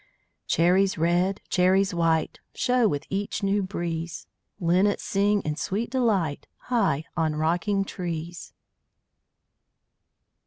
[0.47, 4.25] Cherries red, cherries white, Show with each new breeze.
[4.59, 8.51] Linnets sing in sweet delight High on rocking trees.